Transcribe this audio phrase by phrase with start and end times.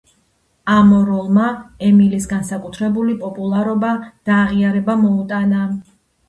[0.75, 1.49] ამ როლმა
[1.87, 3.93] ემილის განსაკუთრებული პოპულარობა
[4.31, 5.63] და აღიარება მოუტანა.